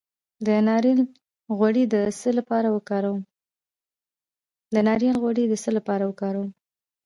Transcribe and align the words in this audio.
د 0.47 0.49
ناریل 0.67 0.99
غوړي 1.57 1.83
د 5.53 5.55
څه 5.57 5.69
لپاره 5.79 6.05
وکاروم؟ 6.09 6.49